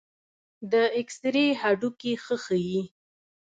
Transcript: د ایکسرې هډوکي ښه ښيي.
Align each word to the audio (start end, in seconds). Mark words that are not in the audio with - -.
د 0.71 0.73
ایکسرې 0.97 1.45
هډوکي 1.61 2.13
ښه 2.23 2.35
ښيي. 2.43 2.81